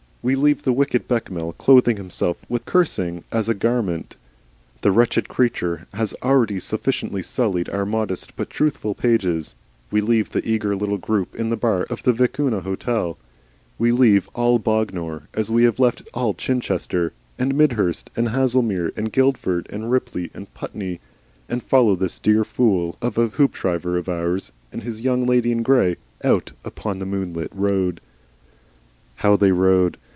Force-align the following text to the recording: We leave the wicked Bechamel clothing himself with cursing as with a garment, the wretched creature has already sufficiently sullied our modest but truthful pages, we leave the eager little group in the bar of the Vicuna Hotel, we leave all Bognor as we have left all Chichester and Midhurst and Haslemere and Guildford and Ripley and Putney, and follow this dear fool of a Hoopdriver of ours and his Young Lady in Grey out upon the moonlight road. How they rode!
We 0.23 0.35
leave 0.35 0.61
the 0.61 0.71
wicked 0.71 1.07
Bechamel 1.07 1.53
clothing 1.53 1.97
himself 1.97 2.37
with 2.47 2.65
cursing 2.65 3.23
as 3.31 3.47
with 3.47 3.57
a 3.57 3.59
garment, 3.59 4.17
the 4.81 4.91
wretched 4.91 5.27
creature 5.27 5.87
has 5.95 6.13
already 6.21 6.59
sufficiently 6.59 7.23
sullied 7.23 7.67
our 7.69 7.87
modest 7.87 8.35
but 8.35 8.51
truthful 8.51 8.93
pages, 8.93 9.55
we 9.89 9.99
leave 9.99 10.29
the 10.29 10.47
eager 10.47 10.75
little 10.75 10.99
group 10.99 11.33
in 11.33 11.49
the 11.49 11.55
bar 11.57 11.87
of 11.89 12.03
the 12.03 12.13
Vicuna 12.13 12.61
Hotel, 12.61 13.17
we 13.79 13.91
leave 13.91 14.29
all 14.35 14.59
Bognor 14.59 15.23
as 15.33 15.49
we 15.49 15.63
have 15.63 15.79
left 15.79 16.07
all 16.13 16.35
Chichester 16.35 17.13
and 17.39 17.55
Midhurst 17.55 18.11
and 18.15 18.29
Haslemere 18.29 18.91
and 18.95 19.11
Guildford 19.11 19.65
and 19.71 19.89
Ripley 19.89 20.29
and 20.35 20.53
Putney, 20.53 20.99
and 21.49 21.63
follow 21.63 21.95
this 21.95 22.19
dear 22.19 22.43
fool 22.43 22.95
of 23.01 23.17
a 23.17 23.29
Hoopdriver 23.29 23.97
of 23.97 24.07
ours 24.07 24.51
and 24.71 24.83
his 24.83 25.01
Young 25.01 25.25
Lady 25.25 25.51
in 25.51 25.63
Grey 25.63 25.95
out 26.23 26.51
upon 26.63 26.99
the 26.99 27.07
moonlight 27.07 27.49
road. 27.55 27.99
How 29.15 29.35
they 29.35 29.51
rode! 29.51 29.97